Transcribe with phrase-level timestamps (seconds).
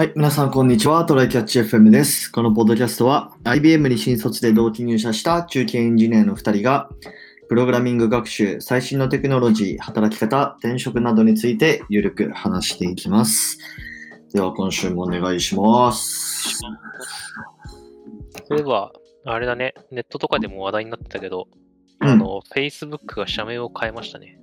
[0.00, 1.04] はい、皆さんこんにちは。
[1.04, 2.32] トライキャッチ FM です。
[2.32, 6.88] このポッドキャストは IBM に新卒で同期入社した中堅エンジニアの2人が
[7.50, 13.58] プログラミング学習、最新のテクノロジー、働き方、転職などについてゆるく話していきます。
[14.32, 16.60] では今週もお願いします。
[18.48, 18.92] そういえば、
[19.26, 21.46] あれだね、ネットとかでも話題になってたけど、
[22.00, 24.40] うんあの、Facebook が社名を変えましたね。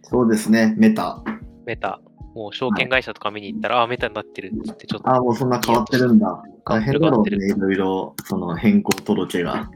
[0.00, 1.22] そうですね、メタ。
[1.66, 2.00] メタ。
[2.34, 6.42] もう証券会社とか見に行ったら、あ、メタになってるっつって、ちょっと、ああ、もうそんな変わってるんだ。
[6.64, 9.70] 大変だろね、いろいろ、その変更届が。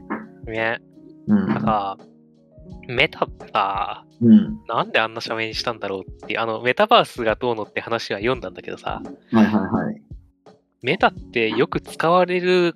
[0.45, 0.79] ね、
[1.27, 1.63] うんなん。
[1.63, 1.97] か、
[2.87, 4.59] メタってさ、うん。
[4.67, 10.01] なんであんな社名にしたんだろうってあの、メタバースがどうのって話は読んだんだけどさ、はいはいはい。
[10.81, 12.75] メタってよく使われる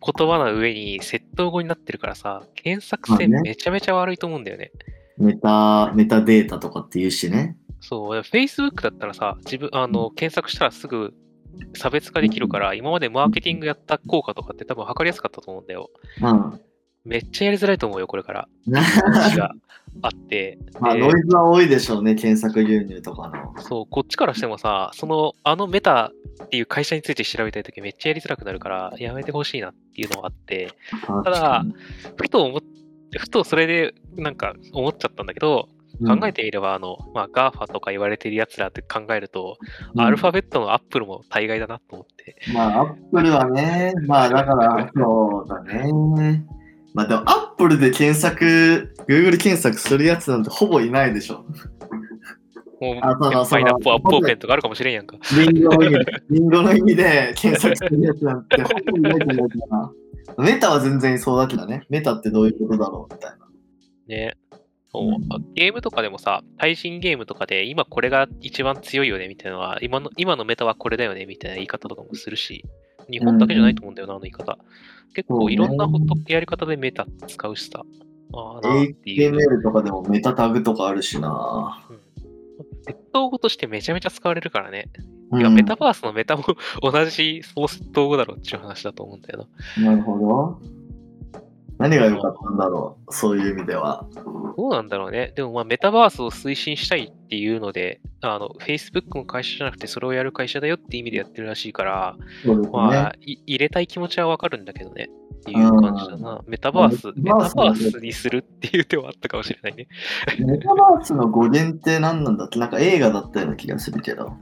[0.00, 4.70] 言葉の上に窃盗語になってるからさ、検索性めちゃめちゃ悪いと思うんだよね。
[5.18, 7.56] メタ、メタデータとかって言うしね。
[7.80, 11.14] そう、Facebook だったらさ、自分、あの、検索したらすぐ
[11.74, 15.90] 差別化できるから、今までマーケティングやった効果とかって多分測りやすかったと思うんだよ。
[16.22, 16.60] うん。
[17.04, 18.48] めっちゃやりづらいと思うよ、これから。
[19.36, 19.54] が
[20.02, 20.58] あって。
[20.80, 23.62] あ、でノイズは多いでしょうね、検索牛乳とかの。
[23.62, 26.12] そう、こっちからしてもさ、その、あのメタ
[26.44, 30.72] っていう会社について調べたいときめっちゃやりづらくなるから、やめてほしいなっていうのがあって、
[31.24, 31.64] ただ
[32.16, 32.60] ふと思っ
[33.16, 35.68] ふとそれでなんか思っちゃったんだけど、
[36.06, 39.58] 考えてみれば、あの、まあ、GAFA とか言われてる奴らって考えると、
[39.94, 42.36] うんアルファベットのアップルも大概だなと思って。
[42.52, 46.44] まあ、アップルはね、まあだから、そうだね。
[46.94, 51.44] まあでも、アップルで検索、Google 検索するやつなんてほぼいないでしょ。
[52.80, 55.16] もう、あそのパイナップル、アップルペンとかあるかもしれんやんか。
[55.36, 59.92] リンゴの意味で、リンゴの意味で検索するやつなんてほぼいないと思うけどな。
[60.38, 61.82] メタは全然そうだけどね。
[61.88, 63.36] メタってどういうことだろうみたいな。
[64.06, 64.36] ね。
[64.90, 65.08] そう
[65.54, 72.64] ゲームとかでもさ、対人ゲームとかで、今これが一番強いよねみたいなのは、今の今のメタはこれだよねみたいな言い方とかもするし、
[73.10, 74.58] 日本だけじゃないと思うんだよな、あの言い方。
[75.14, 75.88] 結構いろんな
[76.26, 77.82] やり方でメタ使うしさ。
[78.32, 79.34] ああなっていう。
[79.34, 81.86] HTML とかでもメタタグとかあるしな。
[81.90, 81.98] うん
[82.86, 84.88] 窃盗語としてめちゃめちゃ使われるからね。
[85.30, 86.44] うんいや、メタバースのメタも
[86.80, 89.46] 同じそう窃盗語だろっていう話だと思うんだよ
[89.76, 89.90] な。
[89.90, 90.77] なるほど。
[91.78, 94.06] 何が良かったんだろう、そういう意味では。
[94.56, 95.32] どうなんだろうね。
[95.36, 102.54] でもまあメタバースを推進したいっていうので、あの、Facebook の会社じゃなくてそれをやる会社だよって意味でやってるらしいから、ね。
[102.72, 105.08] まあ、い入れたい気持ちはわかるんだけどね。
[105.36, 106.40] っていう感じだな。
[106.48, 109.86] メタバース、メメタタバースにするっていう手はあったかもしれないね。
[110.40, 112.58] メタバースの語源って何なんだっけ？
[112.58, 114.32] なんか映画だったような気がするけど。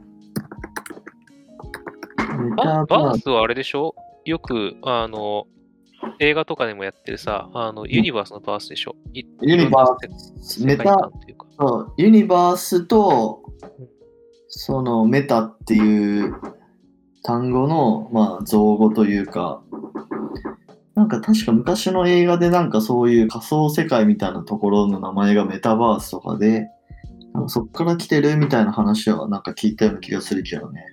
[2.39, 2.89] メバタバース。
[2.89, 3.95] バースはあれでしょ？
[4.25, 5.47] よく、あの、
[6.19, 8.97] 映画とかでもやってるさ、あの、ユニバースのバースでしょ？
[9.13, 11.47] いユニバースメタというか。
[11.59, 13.43] そうユニバースと
[13.79, 13.89] うん、
[14.49, 16.35] そのメタっていう
[17.23, 19.63] 単語の、まあ、造語というか、
[20.95, 26.69] なんか確か昔の映画でなんかそういう仮想世界みたいなところの名前がメタバースとかで、
[27.49, 30.87] そっから来てるみたいな話はなんか聞いたような気がするけどね。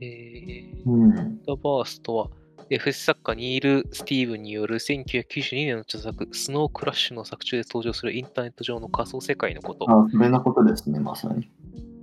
[0.00, 1.14] えーうん。
[1.14, 1.14] メ
[1.46, 2.28] タバースとは、
[2.70, 9.90] FS 作家ニール・スティーブンによる1992年の著作、スノークラッシュの作中で登場するインターネット上の仮想世界のこと。
[9.90, 11.50] あ、それのことですね、まさに。
[11.76, 11.94] うん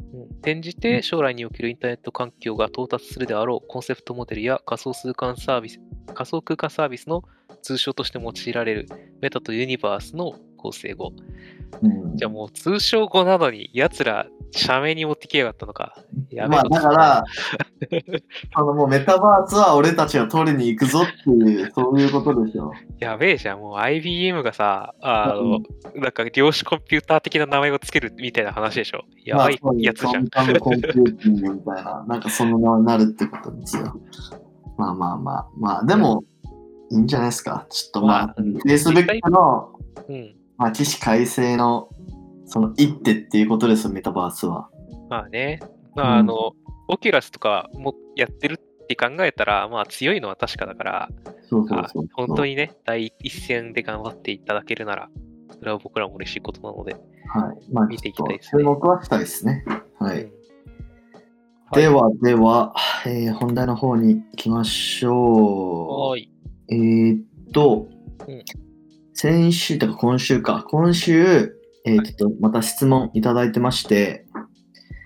[0.41, 5.79] 転じて将来におけるインターネット環境が到達するであろうコンセプトモデルや仮想空間サービス、
[6.13, 7.23] 仮想空間サービスの
[7.61, 8.87] 通称として用いられる
[9.21, 11.11] メタとユニバースの構成語。
[11.81, 15.95] うんじゃあもう通称語なのに奴ら社名に持ってきやがったのか。
[16.29, 17.23] やまあだから、
[18.53, 22.73] あのもうメタバースは俺たちが取りに行くぞっていう、そういうことでしょ。
[22.99, 23.59] やべえじゃん。
[23.59, 25.59] もう IBM がさ、あの、
[25.95, 29.05] なんか量子コンピューター的な名前をつけるみたいな話でしょ。
[29.23, 30.27] やばいまあやつじゃん。
[30.27, 33.95] カムカムコンピューティングみたいな、 なんかその名前になるってことですよ。
[34.77, 36.23] まあまあまあ、まあでも、
[36.91, 37.65] いいんじゃないですか。
[37.69, 38.35] ちょっとまあ、まあ
[38.67, 39.69] Facebook の、
[40.09, 40.35] うん。
[40.61, 41.89] まあ、起死回生の、
[42.45, 44.69] その一手っていうことですよ、メタバースは。
[45.09, 45.59] まあね。
[45.95, 46.53] まああの、
[46.87, 51.09] オキュラスとかもやってるって考えたら、まあ強いのは確かだから、
[51.49, 52.05] そうそうそう。
[52.13, 55.09] 本当にね、第一線で頑張っていただけるなら、
[55.57, 56.93] それは僕らも嬉しいことなので。
[56.93, 57.73] はい。
[57.73, 59.65] まあ、見ていきたいですね注目はしたいですね。
[59.97, 60.21] はい。
[60.25, 60.31] うん
[61.73, 62.75] では、では、
[63.05, 66.31] えー本題の方に行きましょはーい。
[66.69, 66.75] う。
[66.75, 67.87] えー、っと、
[68.27, 68.43] うん
[69.21, 74.25] 先週、とか今週か、今週、えーっと、また質問いただいてまして、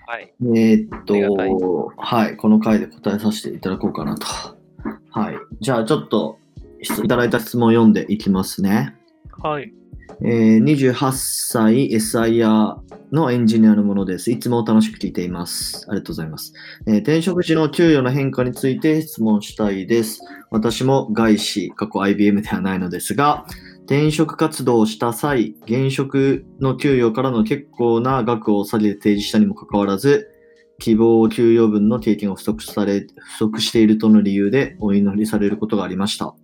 [0.06, 0.32] はい。
[0.40, 4.26] えーっと、はい、この回で答えさせていただこうかなと。
[5.10, 5.34] はい。
[5.60, 6.38] じゃあ、ちょっと、
[6.80, 8.96] 質いただいた質問を読んでいきますね。
[9.42, 9.70] はい。
[10.22, 12.76] えー28歳 SIR
[13.12, 14.30] のエンジニアのものです。
[14.30, 15.84] いつも楽しく聞いています。
[15.90, 16.54] ありがとうございます。
[16.86, 20.22] えー転職時の給与の変化について質問したいです。
[20.50, 23.44] 私も外資、過去 IBM ではないのですが、
[23.86, 30.28] 転職活動をした際、現職の給与からの結構な額を下げて提示したにもかかわらず、
[30.80, 33.06] 希望給与分の経験を不足され
[33.38, 36.34] 不足しているとの理由でお祈りされることがありました。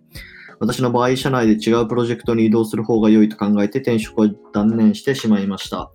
[0.61, 5.91] 私の場合、社内で違うプロジェクトに移動する方が良いと考えて転職を断念してしまいました。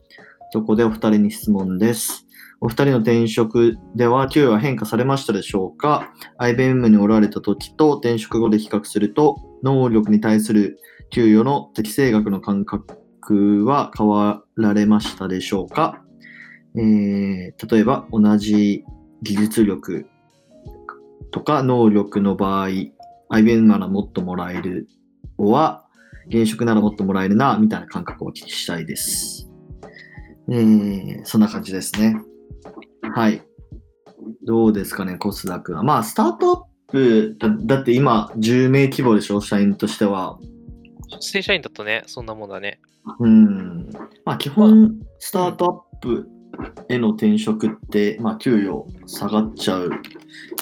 [0.52, 2.26] そこでお二人に質問です。
[2.60, 10.78] お二人の転職では給与は変化されましたでしょうか ?IBM におられた時と転職後で比較すると、能力に対する
[11.10, 16.02] 給与の適正額の感覚は変わられましたでしょうか、
[16.76, 17.38] えー
[17.70, 18.84] 例えば同じ
[19.22, 20.06] 技術力
[21.30, 22.68] とか能力の場合、
[23.30, 24.88] IBM ならもっともらえる
[25.36, 25.84] は、
[26.28, 29.48] 現職ならもっともらえるな、みたいな感覚をお聞きしたいです。
[30.50, 32.16] えー、そんな感じですね。
[33.14, 33.42] はい。
[34.44, 35.82] どうですかね、コスダ君は。
[35.82, 40.38] まあ、スタートアップだ、だって今、10名規模でしょ、社員としては。
[41.20, 42.80] 正社員だとね、そんなもんだね。
[43.18, 43.90] うん。
[44.24, 46.28] まあ、基本、スタートアップ
[46.88, 49.90] への転職って、まあ、給与下がっちゃう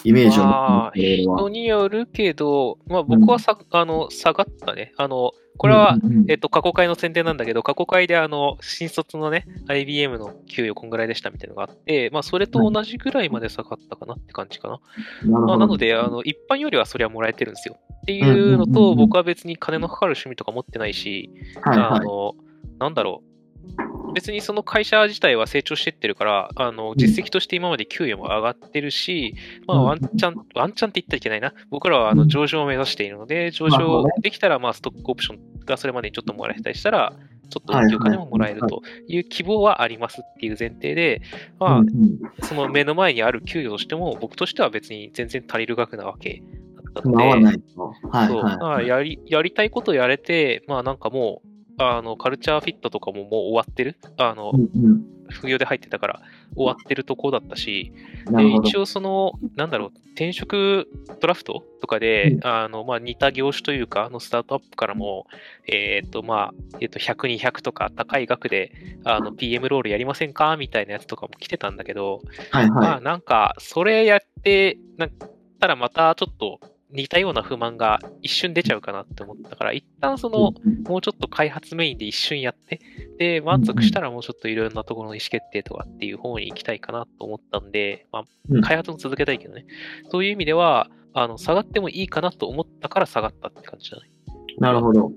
[0.05, 4.93] イメージを持まあ、っ人によるけど、まあ僕はさ、あの、下がったね。
[4.97, 14.81] あの、これは、うんうんうんえっと、過去会の宣伝なんだけど、過去会であの、新卒のね、IBM の給与こんぐらいでしたみたいなのがあって、まあ、それと同じぐらいまで下がったかなって感じかな。
[15.25, 17.79] なまあ、なので、あの、一般よりはそれはもらえてるんですよ。
[18.07, 21.29] っていうのと、僕は別に金のかかる趣味とか持ってないし、
[21.61, 21.89] はいはい。
[21.89, 22.35] あの、
[22.79, 24.13] なんだろう。
[24.15, 29.35] 別にその会社自体は成長してってるから、あの、実績として今まで給与も上がってるし、
[29.67, 29.85] まあ、うん。
[29.87, 31.53] ワンチャン、ワンチャンって言ったらいけないな。
[31.69, 32.29] 僕らはあのうん。
[32.29, 37.13] 上場を目指しているので、上場できたら、まあ、ストックオプションがそれまでにちょっともらえたりしたら、
[37.51, 41.23] ちょっとお金ももらえるという希望はありますっていう前提で、
[41.59, 46.41] まあその目の前にある給与としても、僕としては別に全然足りる額なわけ。
[46.41, 46.66] だ
[47.01, 47.95] ったので、いと。
[48.09, 48.57] はいそう、はい。
[48.59, 51.49] まあやり、やりたいことやれて、まあなんかもう、
[51.79, 53.99] あの、カルチャーフィットとかももう終わってる。
[54.19, 56.21] あのう、んうん副業で入ってたから
[56.55, 57.93] 終わってるとこだったし、
[58.31, 58.77] で一。
[58.77, 60.89] 応その、なんだろう、転職
[61.21, 65.27] ドラフトとかで、うんあの、まあ似た業種というか、あのスタートアップからも、
[65.67, 68.73] えっ、と、まあ、えっ、と、100、200とか高い額で、
[69.05, 75.11] あの、PM ロールやりませんかみたいなやつとかも来てたんだけど、はいまあはなんか、それやって、なん
[75.59, 76.61] たらまたちょっと
[76.97, 80.31] 似たような不満が一瞬出ちゃうかなって思ったから、一旦そい。
[80.33, 82.81] の、うんもうちょっと開発メインで一瞬やって、
[83.19, 89.67] で、満足したらもうちょっといろんなところの意思決定とかっていう方に行きたいかなと思ったんで、まうんあ、開発も続けたいけどね。
[90.11, 94.11] そういう意味では、あの、下がってもいいかなと思ったから下がったって感じだね。
[94.59, 95.13] なるほど。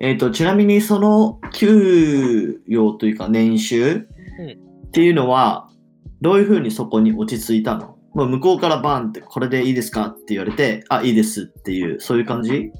[0.00, 5.70] えっ、と、ちなみにその給与というか年収っていうのは、
[6.20, 7.91] どういうふうにそこに落ち着いたの？
[8.14, 12.70] もう向こうからバンって、これでいいですかって言われて、あ、いいですっていう、そういう感じ？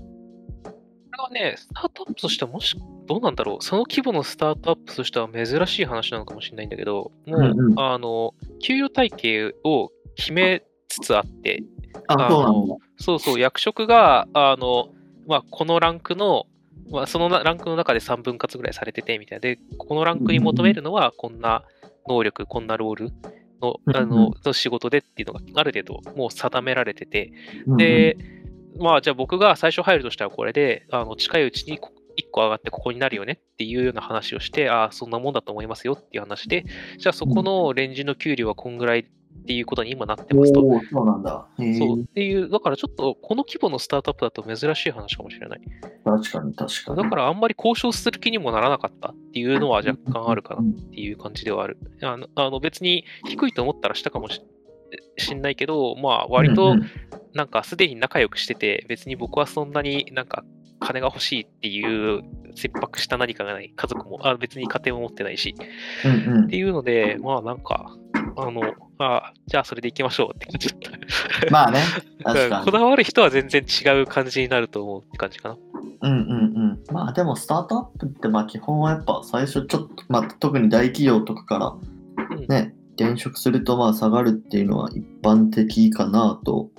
[0.62, 2.76] これはね、スタートアップとしてはもし、
[3.06, 11.62] どうなんだろう、その規模のスタートアップとしては珍しい話なのかもしれないんだけど、もう、うんうんあの、給与体系を決めつつあって、
[12.08, 13.02] あ、あそう。
[13.02, 14.88] そうそう、役職が、あの、
[15.26, 16.46] まあ、このランクの、
[16.90, 19.40] まあ、そのなランクの中で3分割ぐらいされててみたいな。
[19.40, 21.64] で、このランクに求めるのは、こんな
[22.08, 23.12] 能力、こんなロール
[23.62, 27.32] のうんあのの仕事でっていうのがある程度もう定められてて、
[27.78, 28.16] で、
[28.78, 36.64] まあ、じゃあ僕が最初入るとしたらこれで、あの近いうちに1個上がってここになるよねっていうような話をして、ああ、そんなもんだと思いますよっていう話で、
[36.98, 39.06] じゃあそこのレンジの給料はこんぐらい
[39.42, 40.60] っていうことに今なってますと。
[40.90, 41.48] そうなんだ。
[41.78, 45.60] そうっていう、だからちょっとこの規模のスタートアップだと珍しい話かもしれない。
[46.04, 47.02] 確かに確かに。
[47.02, 51.76] だからあんまり交渉する気にもならなかったっていうのは若干あるかなっていう感じではある。
[52.02, 54.40] あのあの別に低いと思ったらしたかもし
[55.18, 56.76] しんないけど、まあ割と
[57.34, 60.44] なんかすでに仲良くしてて、別に僕はそんなになんか
[60.80, 62.22] 金が欲しいっていう
[62.54, 65.54] 切迫した何かがない家族も、あ別に家庭も持ってないし、
[66.04, 67.96] うんうんっていうので、まあなんか、
[68.36, 68.62] あの、
[68.98, 71.50] あじゃあそれで行きましょうって感じだった。
[71.50, 71.80] まあね、
[72.24, 72.72] 確かこに。
[72.72, 75.56] だわる人は全然違う感じになると思うって感じかな。
[76.02, 76.94] うんうんうん。
[76.94, 81.74] まあでもスタートアップってまあ基本はやっぱ最初ちょっと、まあ特に大企業とかから
[82.30, 86.70] うんね、転職するとまあ下がるっていうのは一般的かなと。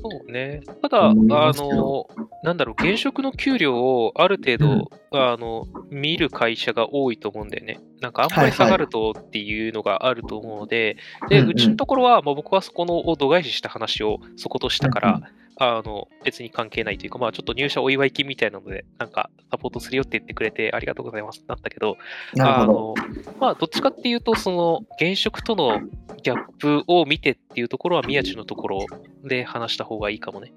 [0.00, 0.62] そうね。
[0.80, 2.08] ただ、あのど、
[2.42, 7.80] なんだろう、現職の給料をある程度、あの、見る会社が多いと思うんだよね。
[8.00, 10.96] なんかあんまり下がるとっていうのがあると思うので、
[11.28, 11.50] で、うんうん。
[11.50, 15.20] うちのところは、まあ、僕はそこのを度外視した話をそことしたから、
[15.56, 21.98] あの、別に関係ないというか、まあちょっと入社お祝い金みたいなので、なんかサポートするよって言ってくれてありがとうございますなったけど、
[22.34, 22.44] ど。
[22.44, 22.94] あの、
[23.38, 25.80] まあどっちかっていうと、その現職との
[26.22, 28.86] ギャップを見てっていうところは宮地のところ
[29.24, 30.52] で話した方がいいかもね。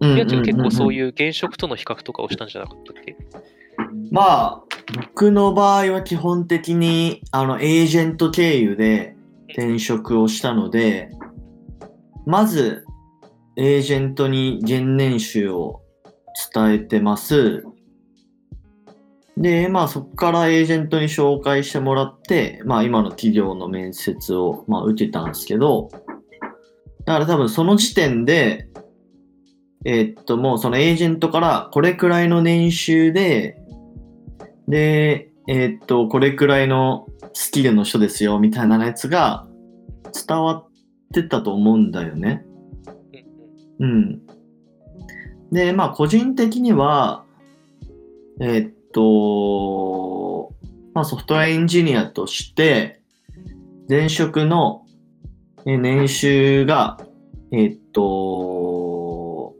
[0.00, 3.16] 宮地は結構そうういう現職との比較とかをしたんじゃなかったっけ？
[4.10, 4.62] まあ、
[4.94, 9.16] 僕の場合は基本的に、あの、エージェント経由で
[9.48, 11.10] 転職をしたので、
[12.26, 12.84] まず、
[13.62, 15.82] エージェントに現年収を
[16.54, 17.62] 伝えてます。
[19.36, 25.90] で、まあそこからエージェントに紹介してもらって、まあ今の企業の面接を、まあ、受けたんですけど、
[27.04, 28.70] だから多分その時点で、
[29.84, 33.58] えーっともうそのエージェントからこれくらいの年収で、
[34.68, 39.46] で、えーっと、これくらいのスキルの人ですよ、みたいなやつが
[40.26, 40.68] 伝わっ
[41.12, 42.46] てたと思うんだよね。
[43.80, 44.22] うん。
[45.50, 47.24] で、まあ、個人的には、
[48.40, 50.52] えーっと、
[50.94, 53.00] まあ、ソフトウェアエンジニアとして、
[53.88, 54.86] 前職の
[55.64, 56.98] 年収が、
[57.52, 59.54] えーっと、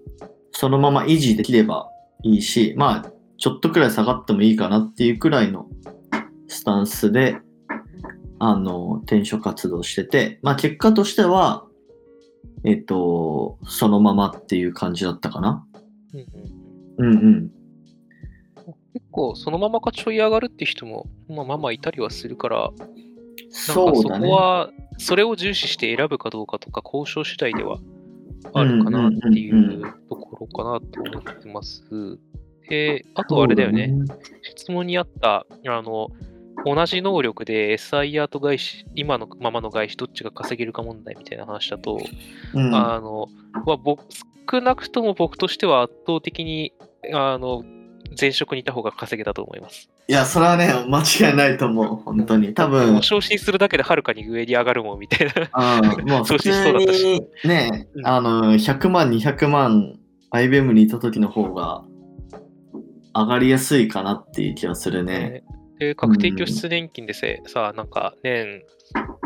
[0.53, 1.91] そのまま維持できれば
[2.23, 5.67] いいし、まあ、ちょっとくらい下がってもいいかなっていうくらいの
[6.47, 7.39] スタンスで、
[8.39, 11.65] あの、転職活動してて、まあ、結果としては、
[12.65, 15.67] えっと、そのままっていう感じだったかな？
[16.13, 16.21] うん
[16.99, 17.51] うんうんうん。
[18.93, 22.95] 結構そのままかちょい上がるって人も、まあまあまあいたりはするから、なんか
[23.49, 23.93] そ。
[23.93, 27.79] こは、それを重視して選ぶかどうかとか、交渉次第では
[28.53, 31.83] あるかなっていうところかなと思ってます。
[32.69, 33.95] で、あとあれだよね、
[34.43, 36.11] 質問にあった、あの、
[36.65, 42.01] 同じ能力で SIR と外資、今のままの外資どっちが稼げるか問題みたいな話だと、
[42.55, 43.29] うん、あの、
[43.67, 44.05] まあ、僕
[44.51, 46.73] 少なくとも僕としては圧倒的に、
[47.13, 47.63] あの、
[48.19, 49.89] 前職にいた方が稼げたと思います。
[50.09, 51.97] いや、それはね、間違いないと思う。
[51.97, 52.53] 本当に。
[52.53, 55.83] 多分、昇進するだけではるかに上に上がるもんみたいな。
[55.83, 59.99] うん、もう 普通そうしそうだったしにねう、んあの、100万、200万、
[60.31, 61.85] IBM にいた時の方が
[63.15, 65.45] 上がりやすいかなっていう気がするね。
[65.81, 68.63] で、確定拠出年金でせ、さ、なんか年、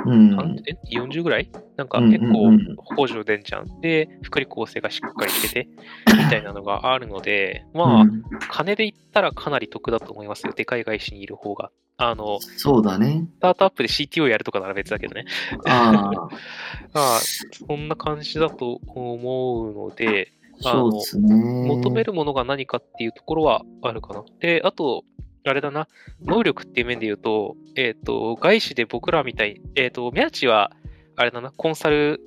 [0.07, 0.63] うん。
[0.69, 1.51] え40ぐらい？
[1.77, 3.81] なんかうん結構補助出んじゃん。
[3.81, 5.69] で、福利厚生がしっかりしてて、
[6.17, 10.53] みたいなのがあるので、まあ、うん金で言ったらかなり得だと思いますよ。
[10.55, 11.71] でかい会社にいる方が。
[11.97, 13.27] あの、スそうだね。
[13.41, 15.25] タートアップで CTO やるとかなら別だけどね。
[15.67, 16.29] ああ、
[16.93, 17.19] まあ、
[17.67, 20.33] そんな感じだと思うので、
[20.65, 21.69] あのそうですね。
[21.69, 24.25] 求めるものが何かっていうところはあるかな。
[24.41, 25.05] で、あと、
[25.47, 25.89] あれだな、
[26.23, 30.73] 能力っていう面で言うと、えっ、と、外資で僕らみたい、えっ、と、宮地は、
[31.17, 32.21] あれだな、コンサル、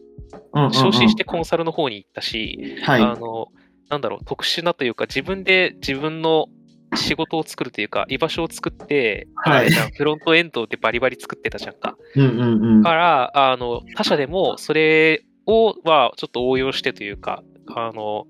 [0.54, 3.02] うんうんうん昇進してコンサルの方に行ったし、はい。
[3.02, 3.48] あの、
[3.90, 6.48] なんだろう、特殊なというか、自分で自分の
[6.96, 11.96] 仕事を作るというか、居場所を作って、はいフロントエンドでバリバリ作ってたじゃんか。
[12.16, 12.84] うんうんうん。
[12.84, 17.44] から、あの、他社でもそれを、は、ちょっと応用してというか、
[17.76, 18.26] あの、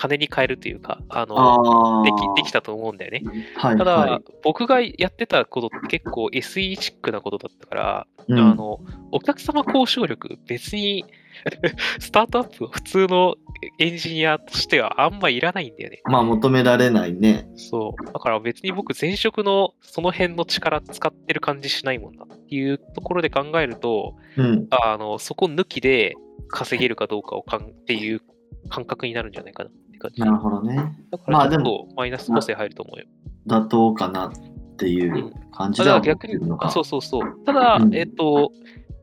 [0.00, 2.02] 金に変えるというか、あの。
[2.02, 3.22] でき、できたと思うんだよね。
[3.56, 8.80] はい、ただ、はい僕がやってたことって結構 SE チックなことだったから、うんあの、
[9.12, 11.04] お客様交渉力、別に、
[12.00, 13.34] スタートアップ、普通の
[13.78, 16.00] エンジニアとしてはあんまいらないんだよね。
[16.04, 17.46] まあ求められないね。
[17.56, 18.06] そう。
[18.06, 24.66] だから別に僕、前職のその辺の力使ってる感じしないもんなっていうところで考えると、うん。
[24.70, 26.14] あの、そこ抜きで
[26.48, 28.22] 稼げるかどうかをかんっていう
[28.70, 30.20] 感覚になるんじゃないかな感じ。
[30.20, 30.76] なるほどね。
[31.10, 33.06] だからまあでとマイナス補正入ると思うよ。
[33.46, 34.32] 妥当かなっ
[34.76, 36.34] ていう感じでは逆に
[36.70, 37.44] そうそうそう。
[37.44, 38.50] ただ、うんえっと、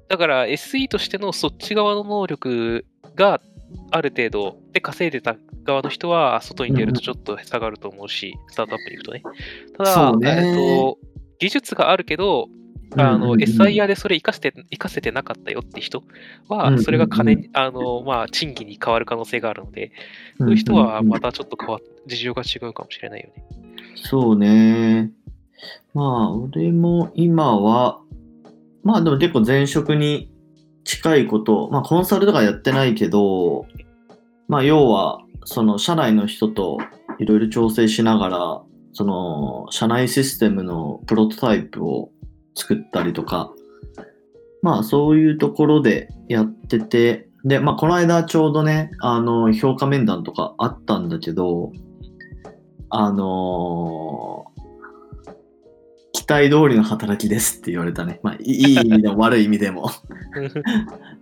[0.09, 2.85] だから SE としてのそっち側の能力
[3.15, 3.41] が
[3.91, 9.23] ある程度で稼いでた側の人は外に出るとちょっと下がると思うし、スタートアップに行くとね。
[9.77, 10.97] ただ、ねえっと、
[11.39, 12.47] 技術があるけど、
[12.95, 16.03] あの、SIR でそれ活かせて、活かせてなかったよって人
[16.47, 19.91] は、それが金に、あの、まあ、賃金に変わる可能性があるので、
[20.37, 23.43] そういう人はまたちょっと変わっ、事情が違うかもしれないよね。
[23.95, 25.11] そうね。
[25.93, 27.99] まあ、俺も今は、
[28.83, 30.31] まあでも結構前職に
[30.85, 33.65] 近いこと、まあコンサルとかやってないけど、
[34.47, 36.77] まあ要は、その社内の人と
[37.19, 38.61] いろいろ調整しながら、
[38.93, 42.11] その社内システムのプロトタイプを
[42.57, 43.51] 作ったりとか、
[44.61, 51.71] まあそういうところでやってて、で、まあこの間ちょうどね、あの、評価面談とかあったんだけど、
[52.89, 54.57] あのー
[56.17, 58.19] 期待通りの働きですって言われたね。
[58.23, 59.91] まあ、いいい意味でも悪い意味でも。
[60.35, 60.59] うん、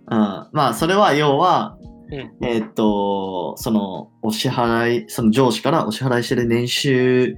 [0.08, 1.78] まあ、それは要は、
[2.10, 7.36] うんえーっと、その、お支払い、その上司からお支払いしてる年収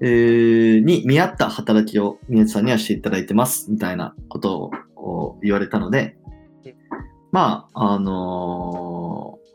[0.00, 6.16] えーに見合った働きを宮地さんにはしていただいてます、みたいなことを言われたので
[6.64, 6.74] うん、
[7.32, 9.46] まあ、あのー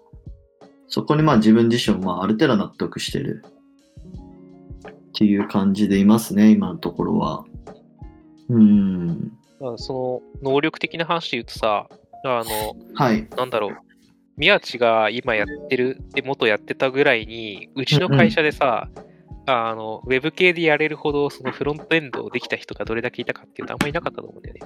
[0.93, 3.45] そこにまあ自分自身もまあある程度納得してる
[4.89, 7.45] っていう感じでいますね、今のところは。
[8.49, 9.31] うん。
[9.61, 11.87] まあその能力的な話で言うとさ、
[12.25, 13.25] あの、はい。
[13.37, 13.77] なんだろう、
[14.41, 18.89] 宮地が今やってる、で、元やってたぐらいに、うちの会社でさ、
[19.45, 24.61] あの、ウェブ系でやれるほど、そのフロントエンドをできた人がどれだけいたかっていうと、あんまりいなかったと思うんだよね。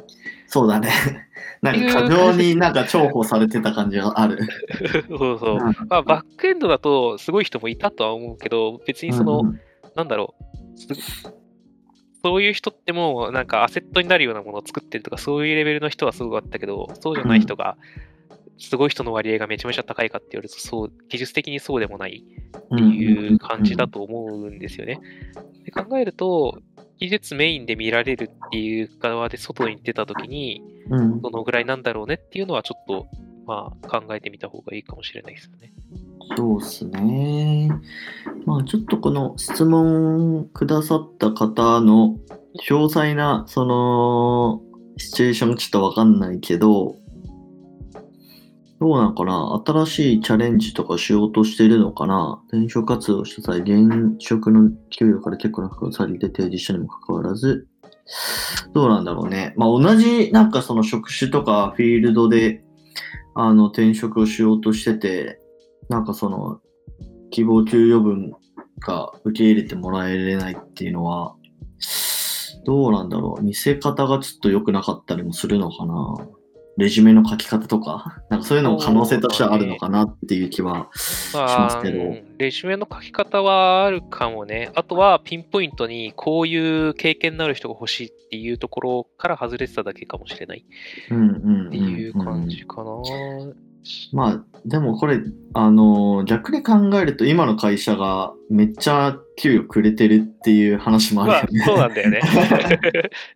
[0.48, 0.90] そうだね。
[1.62, 4.40] なんか過剰になんか重宝されてた感じがある。
[5.10, 5.56] そうそう。
[5.56, 9.60] うんまあ、バックエンドだと、すごい人もいたとは思うけど、別にその、うん
[9.96, 10.36] なんだろ
[10.74, 11.34] う、す
[12.22, 17.78] そういう人ってもう、なんかアセットになるようなものを作ってるとか、そういうレベルの人はすごくあったけど、そうじゃない人が、
[18.58, 22.24] すごい人の割合がめちゃめちゃ高いかって言われると、そう、技術的にそうでもない
[22.58, 25.00] っていう感じだと思うんですよね。
[25.66, 26.62] で考えると、
[26.98, 31.22] 技術メインで見られるっていう側で外に出たときに、うん。
[31.22, 33.08] どのぐらいなんだろうねっていうのはちょっと、
[33.46, 35.74] まあ、考えてみた方がいいかもしれないですよね。
[36.38, 37.70] そうですね。
[38.46, 42.18] まあちょっとこの質問くださった方の
[42.68, 44.62] 詳細なその
[44.98, 46.96] シチュエーションちょっとわかんないけど、
[48.86, 49.64] どうなのかな？
[49.66, 52.40] 新しいチャレンジとかしようとしてるのかな？
[52.50, 57.68] 転職活動した際、現職の給与から結構な額を去りで提示したにもかかわらず、
[58.76, 59.56] どうなんだろうね。
[59.58, 62.64] まあ同じなんかその職種とかフィールドで
[63.34, 65.40] あの転職をしようとしてて、
[65.90, 66.60] なんかその
[67.32, 68.36] 希望給与分
[68.82, 71.36] が受け入れてもらえれないっていうのは、
[72.66, 73.44] どうなんだろう。
[73.44, 76.18] 見せ方がちょっと良くなかったりもするのかな。
[76.78, 82.04] レジュメの書き方とか、なんかそういうのも可能性としてはあるのかなっていう気はしままあ、すけど。
[82.04, 84.70] うんレジュメの書き方はあるかもね。
[84.76, 90.66] あとはピンポイントにこういう経験のある人が欲しいっていうところから外れてただけかもしれない
[91.12, 92.92] うんうんうんっていう感じかな。
[94.12, 95.20] まあ、でもこれ、
[95.54, 102.22] あのー逆に考えると今の会社がめっちゃ給与くれてるっていう話もあるまあよね。、そうなんだよね。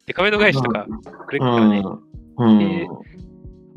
[0.08, 0.88] で、亀の返しとか
[1.28, 1.84] くれてたよね。
[2.38, 2.50] うん。
[2.50, 2.88] うんで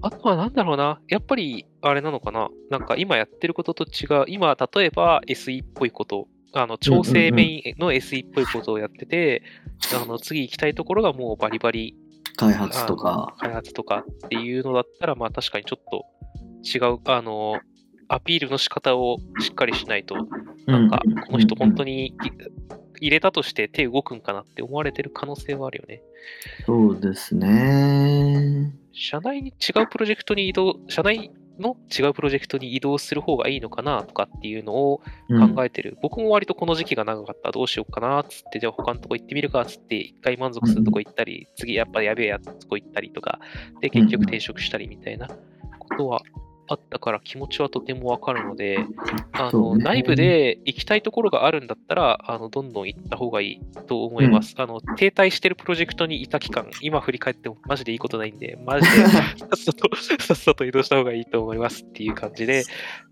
[0.02, 1.00] あとはなんだろうな。
[1.08, 2.48] やっぱり、あれなのかな。
[2.70, 4.24] なんか今やってることと違う。
[4.28, 9.42] 今、例えば SE っぽいこと、あの、調整メインの SE っぽいことをやってて、
[9.94, 11.96] あの、次行きたいところがもうバリバリ
[12.36, 13.34] 開発とか。
[13.38, 16.04] 開発とかっていうのだったら、まあ確かにちょっと
[16.64, 17.60] 違う、あの、
[18.08, 20.16] アピールの仕方をしっかりしないと、
[20.66, 22.14] なんか、この人本当に。
[23.02, 26.02] 入れたとして手動くんかなって思われてる可能性はあるよね。
[26.64, 28.72] そうですね。
[28.92, 35.98] 社内に違うプロジェクトに移動、社内の違うプロジェクトに移動する方がいいのかなとかっていうのをうん考えてる。
[36.00, 37.50] 僕も割とこの時期が長かった。
[37.50, 43.40] どうしようかなっつって、じゃあ他のとこ行ってみるかっつって、一回満足するとこ行ったり、次やっぱやべえやつとこ行ったりとか、
[43.80, 46.22] で、結局転職したりみたいなことは
[46.72, 48.78] あったから気持ちはとてもわかるので、
[49.32, 54.54] あの、ね内部で行きたいところがあるんだったら、あの、どんどん行った方がいいと思います。
[54.58, 62.64] あの、停滞してるプロジェクトにいた期間、今振り返ってもマジでいいことないんで、マジで さっさと、さっさと移動した方がいいと思いますっていう感じで、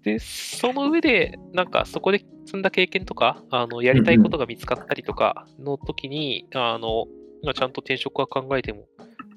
[0.03, 7.07] で、その上で、なんかそこで積んだ経験とか、あの、やりたいことが見つかったりとかの時に、あの、
[7.43, 8.87] まあちゃんと転職は考えても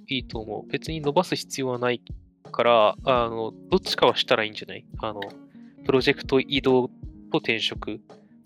[0.08, 0.72] いいと思う。
[0.72, 2.02] 別に伸ばす必要はない
[2.52, 4.86] から、あの、どっちかはしたらいいんじゃない？
[5.00, 5.22] あの、
[5.86, 6.90] プロジェクト移動
[7.32, 8.02] と転職。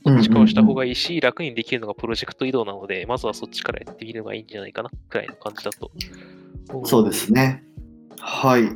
[0.06, 5.92] どっちかはした方がいいし、楽にできるのがプロジェクト移動なので、まずはそっちからやってみるのがいいんじゃないかな、くらいの感じだと。
[6.86, 7.64] そうですね。
[8.20, 8.70] はい。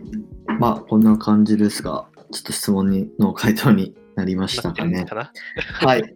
[0.60, 5.06] まあ、こんな感じですが、ちょっと質問にの回答になりましたかね。
[5.06, 5.32] かな。
[5.80, 6.16] はい。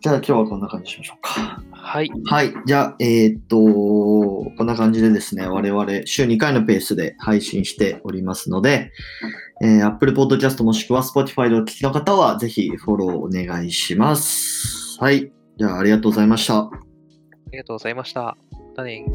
[0.00, 1.62] じゃあ今日はこんな感じにしましょうか。
[1.86, 2.10] はい。
[2.24, 2.52] はい。
[2.66, 8.90] じゃあ、えーっと、こんな感じでですね、我々週2回のペースで配信しておりますので、
[9.62, 14.98] えー Apple Podcast もしくは Spotify でお聞きの方は、ぜひフォローお願いします。
[15.00, 15.30] はい。
[15.58, 16.58] じゃあ、ありがとうございました。
[16.58, 16.70] あ
[17.52, 18.20] りがとうございました。
[18.22, 18.36] ま
[18.74, 19.06] たね。